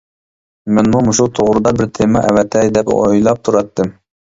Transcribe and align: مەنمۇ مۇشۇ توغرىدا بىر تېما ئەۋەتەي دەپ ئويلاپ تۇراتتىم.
مەنمۇ 0.77 1.01
مۇشۇ 1.07 1.27
توغرىدا 1.41 1.75
بىر 1.83 1.89
تېما 1.99 2.25
ئەۋەتەي 2.31 2.75
دەپ 2.81 2.93
ئويلاپ 2.97 3.47
تۇراتتىم. 3.47 3.97